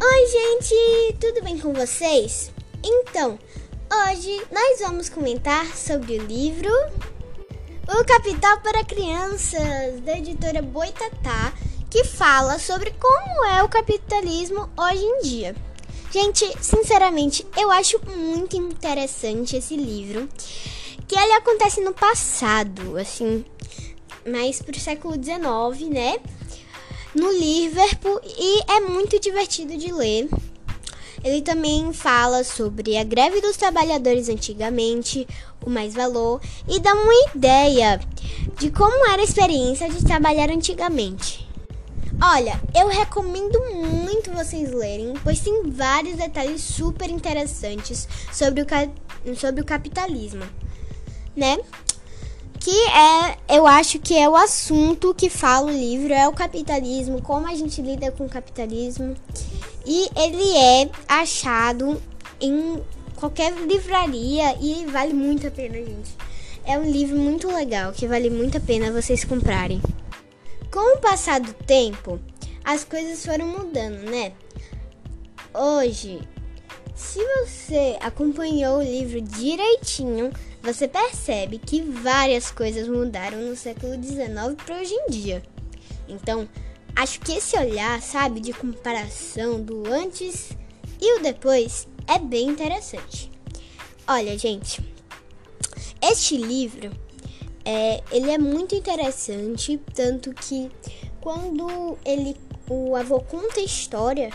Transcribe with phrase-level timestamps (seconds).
[0.00, 1.16] Oi, gente!
[1.20, 2.52] Tudo bem com vocês?
[2.84, 3.36] Então,
[3.92, 6.70] hoje nós vamos comentar sobre o livro
[7.88, 11.52] O Capital para Crianças, da editora Boitatá,
[11.90, 15.56] que fala sobre como é o capitalismo hoje em dia.
[16.12, 20.28] Gente, sinceramente, eu acho muito interessante esse livro,
[21.08, 23.44] que ele acontece no passado, assim,
[24.24, 26.20] mais pro século XIX, né?
[27.18, 30.28] No Liverpool e é muito divertido de ler.
[31.22, 35.26] Ele também fala sobre a greve dos trabalhadores antigamente,
[35.66, 38.00] o mais valor e dá uma ideia
[38.56, 41.46] de como era a experiência de trabalhar antigamente.
[42.22, 49.60] Olha, eu recomendo muito vocês lerem, pois tem vários detalhes super interessantes sobre o, sobre
[49.60, 50.44] o capitalismo,
[51.36, 51.58] né?
[52.68, 57.22] Que é, eu acho que é o assunto que fala o livro, é o capitalismo,
[57.22, 59.16] como a gente lida com o capitalismo.
[59.86, 61.98] E ele é achado
[62.38, 62.78] em
[63.16, 66.14] qualquer livraria e vale muito a pena, gente.
[66.62, 69.80] É um livro muito legal que vale muito a pena vocês comprarem.
[70.70, 72.20] Com o passar do tempo,
[72.62, 74.32] as coisas foram mudando, né?
[75.54, 76.20] Hoje,
[76.98, 84.26] se você acompanhou o livro direitinho, você percebe que várias coisas mudaram no século XIX
[84.66, 85.40] para hoje em dia.
[86.08, 86.48] Então,
[86.96, 90.50] acho que esse olhar, sabe, de comparação do antes
[91.00, 93.30] e o depois é bem interessante.
[94.06, 94.82] Olha, gente,
[96.02, 96.90] este livro
[97.64, 100.68] é, ele é muito interessante, tanto que
[101.20, 102.36] quando ele
[102.68, 104.30] o avô conta a história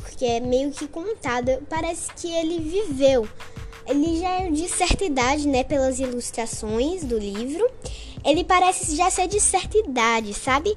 [0.00, 3.28] porque é meio que contada, parece que ele viveu.
[3.86, 7.68] Ele já é de certa idade, né, pelas ilustrações do livro.
[8.24, 10.74] Ele parece já ser de certa idade, sabe?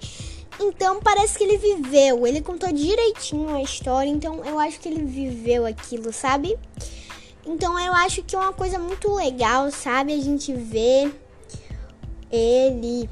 [0.60, 5.04] Então parece que ele viveu, ele contou direitinho a história, então eu acho que ele
[5.04, 6.58] viveu aquilo, sabe?
[7.46, 10.14] Então eu acho que é uma coisa muito legal, sabe?
[10.14, 11.12] A gente vê
[12.32, 13.08] ele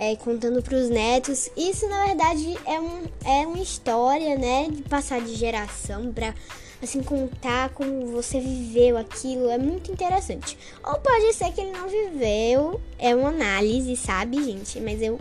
[0.00, 1.50] é, contando para os netos.
[1.54, 6.34] Isso na verdade é, um, é uma história, né, de passar de geração para
[6.82, 9.50] assim contar como você viveu aquilo.
[9.50, 10.56] É muito interessante.
[10.82, 14.80] Ou pode ser que ele não viveu, é uma análise, sabe, gente?
[14.80, 15.20] Mas eu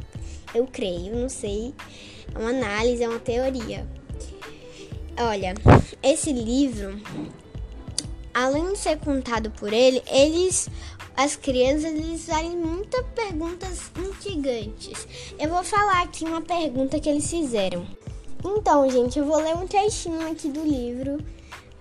[0.56, 1.74] eu creio, não sei.
[2.34, 3.86] É uma análise, é uma teoria.
[5.18, 5.54] Olha,
[6.02, 6.98] esse livro,
[8.34, 10.70] além de ser contado por ele, eles
[11.20, 15.06] as crianças eles fazem muitas perguntas instigantes.
[15.38, 17.86] Eu vou falar aqui uma pergunta que eles fizeram.
[18.42, 21.18] Então, gente, eu vou ler um trechinho aqui do livro,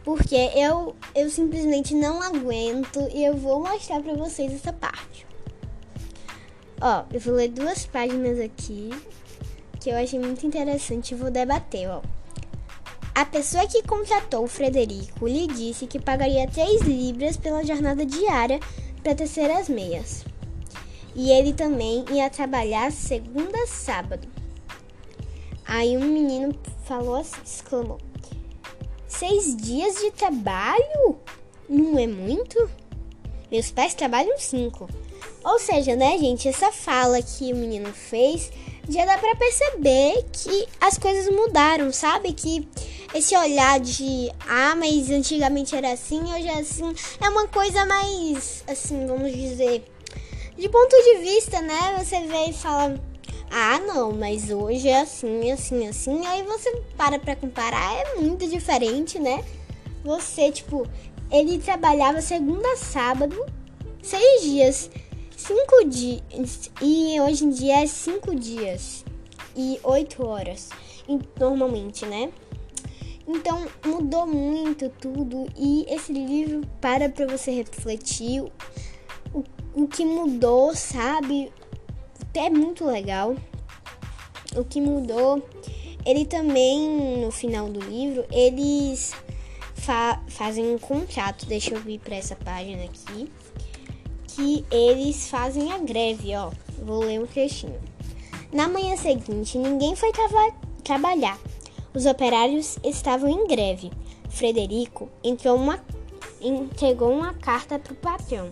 [0.02, 5.24] porque eu, eu simplesmente não aguento e eu vou mostrar para vocês essa parte.
[6.80, 8.90] Ó, eu vou ler duas páginas aqui
[9.78, 12.02] que eu achei muito interessante e vou debater, ó.
[13.14, 18.58] A pessoa que contratou o Frederico lhe disse que pagaria 3 libras pela jornada diária
[19.02, 20.24] para tecer as meias.
[21.14, 24.28] E ele também ia trabalhar segunda a sábado.
[25.64, 26.54] Aí um menino
[26.84, 27.98] falou assim, exclamou:
[29.06, 31.18] Seis dias de trabalho?
[31.68, 32.70] Não é muito?
[33.50, 34.88] Meus pais trabalham cinco.
[35.44, 38.50] Ou seja, né, gente, essa fala que o menino fez
[38.88, 42.32] já dá para perceber que as coisas mudaram, sabe?
[42.32, 42.66] Que
[43.14, 48.62] esse olhar de ah, mas antigamente era assim, hoje é assim, é uma coisa mais
[48.66, 49.84] assim, vamos dizer,
[50.56, 51.96] de ponto de vista, né?
[51.98, 52.98] Você vê e fala
[53.50, 56.26] ah, não, mas hoje é assim, assim, assim.
[56.26, 59.42] Aí você para pra comparar, é muito diferente, né?
[60.04, 60.86] Você, tipo,
[61.30, 63.46] ele trabalhava segunda a sábado,
[64.02, 64.90] seis dias,
[65.36, 66.70] cinco dias.
[66.82, 69.04] E hoje em dia é cinco dias
[69.56, 70.68] e oito horas,
[71.38, 72.30] normalmente, né?
[73.28, 78.40] Então mudou muito tudo e esse livro para para você refletir
[79.34, 79.44] o,
[79.74, 81.52] o que mudou, sabe?
[82.32, 83.36] É muito legal.
[84.56, 85.46] O que mudou,
[86.06, 89.12] ele também no final do livro eles
[89.74, 91.44] fa fazem um contrato.
[91.44, 93.30] Deixa eu vir para essa página aqui
[94.26, 96.50] que eles fazem a greve, ó.
[96.82, 97.78] Vou ler um trechinho.
[98.50, 100.28] Na manhã seguinte, ninguém foi tra
[100.82, 101.38] trabalhar
[101.94, 103.90] os operários estavam em greve.
[104.28, 105.08] Frederico
[105.46, 105.82] uma,
[106.40, 108.50] entregou uma carta para o patrão,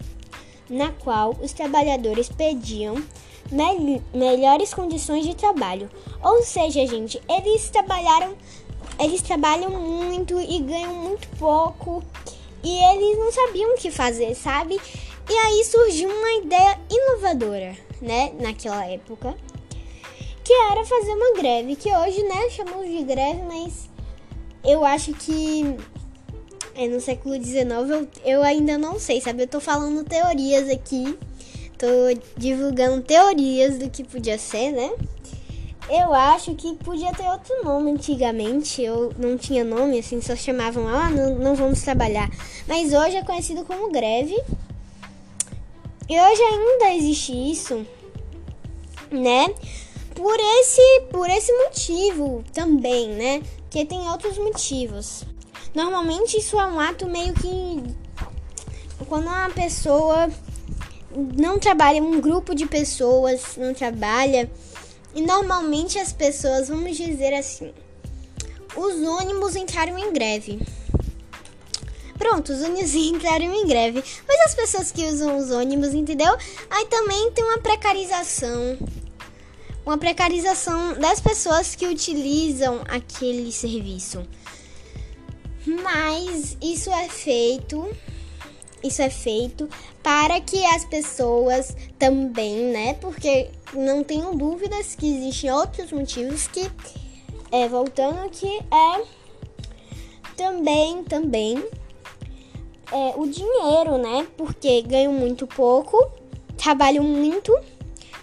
[0.69, 2.97] na qual os trabalhadores pediam
[3.51, 5.89] me melhores condições de trabalho.
[6.23, 8.35] Ou seja, gente, eles trabalharam,
[8.99, 12.03] eles trabalham muito e ganham muito pouco
[12.65, 14.81] e eles não sabiam o que fazer, sabe?
[15.29, 19.37] E aí surgiu uma ideia inovadora, né, naquela época
[20.47, 23.91] que era fazer uma greve, que hoje, né, chamamos de greve, mas
[24.63, 25.77] eu acho que
[26.77, 29.43] é, no século XIX eu, eu ainda não sei, sabe?
[29.43, 31.19] Eu tô falando teorias aqui,
[31.77, 31.87] tô
[32.37, 34.93] divulgando teorias do que podia ser, né?
[35.91, 38.83] Eu acho que podia ter outro nome antigamente.
[38.83, 42.31] Eu não tinha nome, assim, só chamavam, ah, não, não vamos trabalhar.
[42.69, 44.37] Mas hoje é conhecido como greve.
[46.09, 47.87] E hoje ainda existe isso,
[49.11, 49.47] né?
[50.17, 53.43] Por esse, por esse motivo também, né?
[53.71, 55.25] Que tem outros motivos.
[55.73, 57.95] Normalmente isso é um ato meio que
[59.09, 60.29] quando uma pessoa
[61.37, 64.51] não trabalha, um grupo de pessoas não trabalha
[65.15, 67.73] e normalmente as pessoas, vamos dizer assim,
[68.77, 70.61] os ônibus entraram em greve.
[72.19, 74.03] Pronto, os ônibus entraram em greve.
[74.27, 76.37] Mas as pessoas que usam os ônibus, entendeu?
[76.71, 78.79] Aí também tem uma precarização.
[79.87, 84.27] Uma precarização das pessoas que utilizam aquele serviço.
[85.65, 87.89] Mas isso é feito
[88.83, 89.69] isso é feito
[90.03, 92.95] para que as pessoas também, né?
[92.95, 96.71] Porque não tenho dúvidas que existem outros motivos que,
[97.51, 99.05] é, voltando aqui, é
[100.37, 101.57] também, também
[102.93, 104.27] é, o dinheiro, né?
[104.37, 106.11] Porque ganham muito pouco,
[106.57, 107.59] trabalham muito.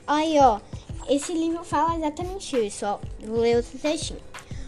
[0.08, 0.60] Aí, ó,
[1.10, 3.00] esse livro fala exatamente isso, ó.
[3.26, 4.20] Vou ler outro trechinho.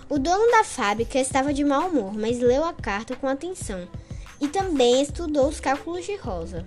[0.09, 3.87] O dono da fábrica estava de mau humor, mas leu a carta com atenção
[4.39, 6.65] e também estudou os cálculos de Rosa.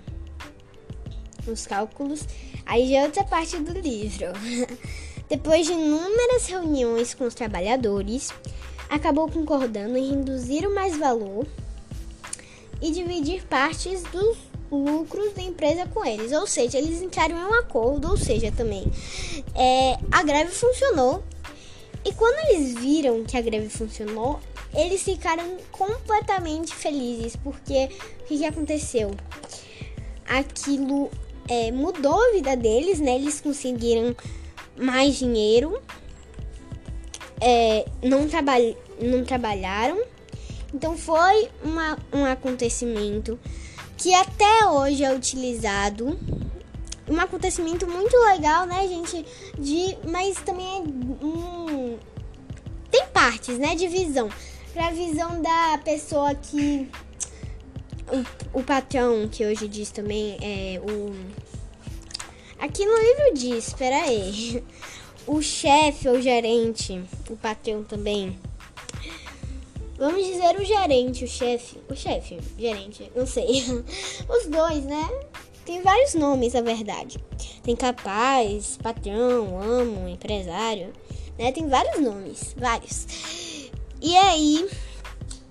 [1.47, 2.27] Os cálculos,
[2.65, 4.27] aí já é outra parte do livro.
[5.29, 8.33] Depois de inúmeras reuniões com os trabalhadores,
[8.89, 11.45] acabou concordando em reduzir o mais valor
[12.81, 14.37] e dividir partes dos
[14.71, 16.31] lucros da empresa com eles.
[16.31, 18.85] Ou seja, eles entraram em um acordo, ou seja, também
[19.55, 21.23] é, a greve funcionou.
[22.05, 24.39] E quando eles viram que a greve funcionou,
[24.73, 27.89] eles ficaram completamente felizes, porque
[28.21, 29.11] o que, que aconteceu?
[30.25, 31.09] Aquilo
[31.47, 33.15] é, mudou a vida deles, né?
[33.15, 34.15] Eles conseguiram
[34.77, 35.81] mais dinheiro,
[37.41, 38.53] é, não, traba
[39.01, 40.01] não trabalharam.
[40.73, 43.39] Então foi uma, um acontecimento
[43.99, 46.19] que até hoje é utilizado.
[47.07, 49.25] Um acontecimento muito legal, né, gente?
[49.57, 52.09] De, mas também é
[52.89, 54.29] tem partes, né, de visão
[54.73, 56.89] pra visão da pessoa que.
[58.53, 61.13] O, o patrão, que hoje diz também, é o.
[62.57, 64.63] Aqui no livro diz, espera aí.
[65.27, 66.99] O chefe ou gerente,
[67.29, 68.39] o patrão também.
[69.99, 71.77] Vamos dizer o gerente, o chefe.
[71.89, 73.63] O chefe, gerente, não sei.
[74.29, 75.09] Os dois, né?
[75.65, 77.21] Tem vários nomes, na verdade.
[77.61, 80.93] Tem capaz, patrão, amo, empresário,
[81.37, 81.51] né?
[81.51, 83.05] Tem vários nomes, vários.
[84.01, 84.69] E aí,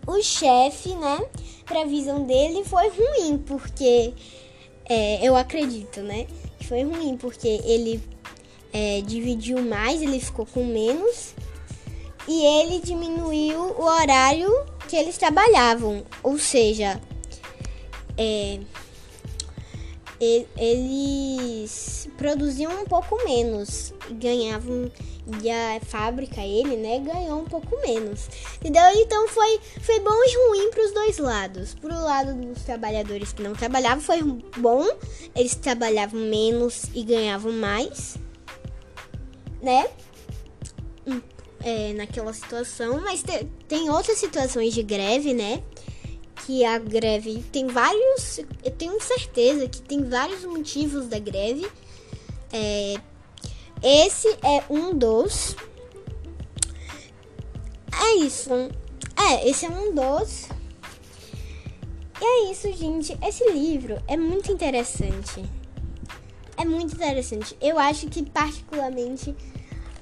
[0.06, 1.20] o chefe, né,
[1.66, 4.14] previsão dele foi ruim, porque
[4.88, 6.26] é, eu acredito, né,
[6.58, 8.02] que foi ruim, porque ele
[8.72, 11.34] é, dividiu mais, ele ficou com menos,
[12.28, 14.50] e ele diminuiu o horário
[14.86, 17.00] que eles trabalhavam, ou seja,
[18.16, 18.60] é,
[20.56, 23.94] eles produziam um pouco menos.
[24.10, 24.90] E ganhavam
[25.42, 28.28] e a fábrica ele né ganhou um pouco menos.
[28.56, 28.82] Entendeu?
[28.94, 31.74] Então foi foi bom e ruim para os dois lados.
[31.74, 34.86] Pro lado dos trabalhadores que não trabalhavam foi bom.
[35.34, 38.16] Eles trabalhavam menos e ganhavam mais
[39.62, 39.88] né
[41.68, 45.62] é, naquela situação mas te, tem outras situações de greve né
[46.48, 48.38] que a greve tem vários.
[48.64, 51.70] Eu tenho certeza que tem vários motivos da greve.
[52.50, 52.94] É,
[53.82, 55.54] esse é um dos.
[58.00, 58.50] É isso.
[59.14, 60.48] É, esse é um dos.
[62.18, 63.18] E é isso, gente.
[63.22, 65.44] Esse livro é muito interessante.
[66.56, 67.56] É muito interessante.
[67.60, 69.36] Eu acho que, particularmente,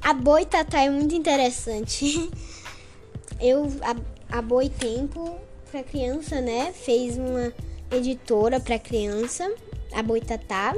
[0.06, 2.30] a Boitatá é muito interessante.
[3.42, 5.36] Eu, a, a Boi Tempo
[5.68, 6.72] para criança, né?
[6.72, 7.52] Fez uma
[7.90, 9.52] editora para criança,
[9.92, 10.76] a Boitatá.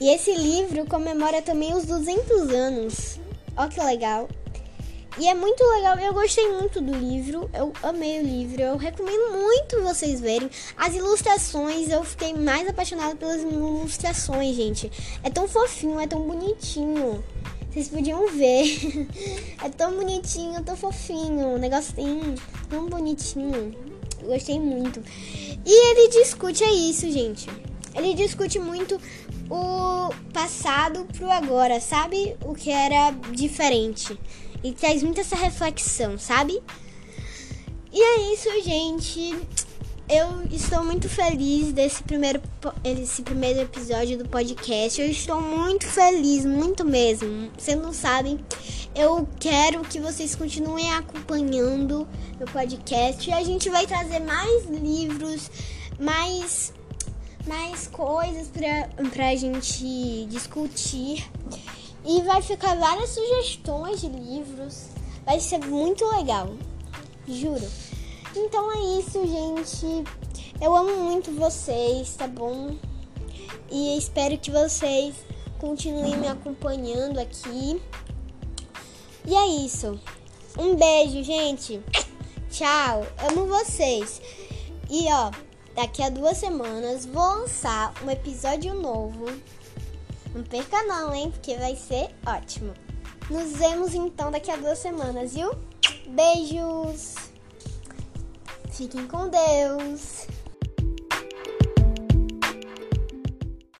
[0.00, 3.20] E esse livro comemora também os 200 anos.
[3.54, 4.26] Ó que legal.
[5.18, 9.32] E é muito legal, eu gostei muito do livro, eu amei o livro, eu recomendo
[9.32, 10.48] muito vocês verem.
[10.78, 14.90] As ilustrações, eu fiquei mais apaixonada pelas ilustrações, gente.
[15.22, 17.22] É tão fofinho, é tão bonitinho.
[17.70, 19.08] Vocês podiam ver.
[19.62, 21.48] é tão bonitinho, tão fofinho.
[21.48, 22.34] Um negocinho
[22.68, 23.74] tão bonitinho.
[24.22, 25.02] Gostei muito.
[25.64, 27.48] E ele discute é isso, gente.
[27.94, 29.00] Ele discute muito
[29.50, 32.36] o passado pro agora, sabe?
[32.44, 34.18] O que era diferente.
[34.62, 36.60] E traz muito essa reflexão, sabe?
[37.92, 39.36] E é isso, gente.
[40.10, 42.40] Eu estou muito feliz desse primeiro,
[42.82, 44.98] esse primeiro episódio do podcast.
[44.98, 47.50] Eu estou muito feliz, muito mesmo.
[47.58, 48.40] Vocês não sabem.
[48.94, 53.28] Eu quero que vocês continuem acompanhando meu podcast.
[53.28, 55.50] E a gente vai trazer mais livros,
[56.00, 56.72] mais,
[57.46, 61.30] mais coisas pra, pra gente discutir.
[62.02, 64.86] E vai ficar várias sugestões de livros.
[65.26, 66.50] Vai ser muito legal.
[67.28, 67.68] Juro.
[68.40, 70.04] Então é isso, gente.
[70.60, 72.76] Eu amo muito vocês, tá bom?
[73.68, 75.16] E espero que vocês
[75.58, 77.82] continuem me acompanhando aqui.
[79.26, 79.98] E é isso.
[80.56, 81.82] Um beijo, gente.
[82.48, 83.04] Tchau.
[83.28, 84.22] Amo vocês.
[84.88, 85.32] E ó,
[85.74, 89.26] daqui a duas semanas vou lançar um episódio novo.
[90.32, 91.32] Não perca não, hein?
[91.32, 92.72] Porque vai ser ótimo.
[93.28, 95.50] Nos vemos então daqui a duas semanas, viu?
[96.06, 97.27] Beijos!
[98.78, 100.28] Fiquem com Deus!